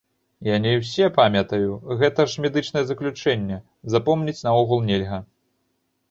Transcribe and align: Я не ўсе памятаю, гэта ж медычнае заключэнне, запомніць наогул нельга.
Я 0.45 0.53
не 0.61 0.69
ўсе 0.77 1.09
памятаю, 1.17 1.67
гэта 1.99 2.25
ж 2.31 2.45
медычнае 2.45 2.83
заключэнне, 2.91 3.57
запомніць 3.97 4.39
наогул 4.47 4.81
нельга. 4.89 5.21